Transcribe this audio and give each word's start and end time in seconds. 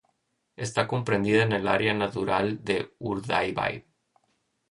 Está 0.55 0.87
comprendida 0.87 1.43
en 1.43 1.51
el 1.51 1.67
área 1.67 1.93
natural 1.93 2.63
de 2.65 2.91
Urdaibai. 2.97 3.85